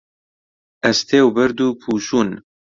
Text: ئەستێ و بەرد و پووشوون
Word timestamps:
ئەستێ 0.83 1.19
و 1.25 1.33
بەرد 1.35 1.57
و 1.65 1.67
پووشوون 1.81 2.29